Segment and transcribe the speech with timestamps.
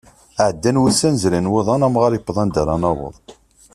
[0.47, 3.15] Ɛeddan wussan zrin wuḍan amɣar yewweḍ s anda ara naweḍ.